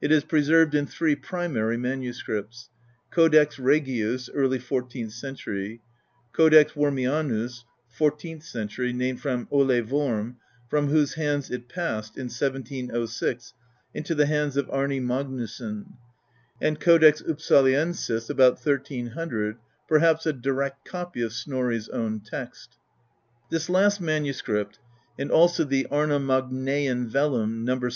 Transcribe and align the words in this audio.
It 0.00 0.10
is 0.10 0.24
pre 0.24 0.42
served 0.42 0.74
in 0.74 0.86
three 0.86 1.14
primary 1.14 1.76
manuscripts: 1.76 2.70
Codex 3.10 3.58
Regius, 3.58 4.30
early 4.32 4.58
fourteenth 4.58 5.12
century; 5.12 5.82
Codex 6.32 6.72
Wormianus, 6.72 7.64
fourteenth 7.86 8.44
cen 8.44 8.68
tury, 8.68 8.94
named 8.94 9.20
from 9.20 9.46
Ole 9.50 9.82
Worm, 9.82 10.38
from 10.70 10.86
whose 10.86 11.16
hands 11.16 11.50
it 11.50 11.68
passed, 11.68 12.16
in 12.16 12.28
1706, 12.30 13.52
into 13.92 14.14
the 14.14 14.24
hands 14.24 14.56
of 14.56 14.70
Arni 14.70 15.00
Magnusson; 15.02 15.92
and 16.62 16.80
Codex 16.80 17.20
Upsaliensis, 17.20 18.30
about 18.30 18.54
1300, 18.54 19.58
perhaps 19.86 20.24
a 20.24 20.32
direct 20.32 20.86
copy 20.86 21.20
of 21.20 21.34
Snorri's 21.34 21.90
own 21.90 22.20
text. 22.20 22.78
This 23.50 23.68
last 23.68 24.00
manuscript, 24.00 24.78
and 25.18 25.30
also 25.30 25.62
the 25.62 25.86
Arnamagnaean 25.90 27.06
vellum 27.08 27.66
No. 27.66 27.90